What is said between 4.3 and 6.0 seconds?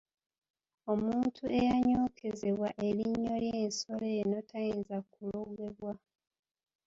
tayinza kulogebwa.